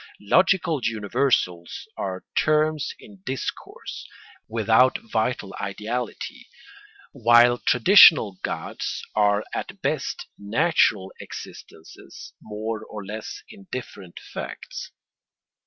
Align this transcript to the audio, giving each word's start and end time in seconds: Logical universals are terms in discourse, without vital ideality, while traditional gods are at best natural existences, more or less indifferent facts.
Logical 0.31 0.79
universals 0.83 1.87
are 1.95 2.25
terms 2.35 2.95
in 2.99 3.21
discourse, 3.23 4.07
without 4.47 4.97
vital 4.97 5.53
ideality, 5.61 6.47
while 7.11 7.59
traditional 7.59 8.39
gods 8.41 9.03
are 9.13 9.43
at 9.53 9.79
best 9.83 10.25
natural 10.39 11.13
existences, 11.21 12.33
more 12.41 12.83
or 12.83 13.05
less 13.05 13.43
indifferent 13.47 14.19
facts. 14.33 14.89